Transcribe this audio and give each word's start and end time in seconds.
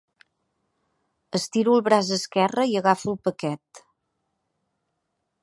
Estiro 1.39 1.75
el 1.79 1.83
braç 1.89 2.09
esquerre 2.17 2.65
i 2.73 2.75
agafo 2.81 3.15
el 3.15 3.21
paquet. 3.29 3.85